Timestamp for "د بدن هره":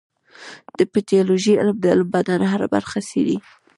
1.81-2.67